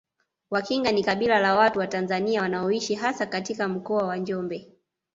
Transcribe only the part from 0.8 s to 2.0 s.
ni kabila la watu wa